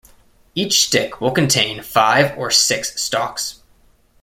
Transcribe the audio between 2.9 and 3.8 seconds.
stalks.